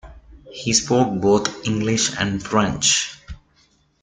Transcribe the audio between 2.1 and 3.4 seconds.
and French.